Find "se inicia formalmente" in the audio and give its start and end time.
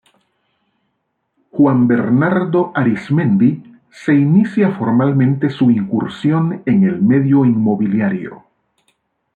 3.91-5.51